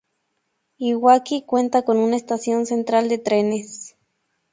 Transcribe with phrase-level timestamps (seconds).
[0.79, 3.97] Iwaki cuenta con una estación central de trenes.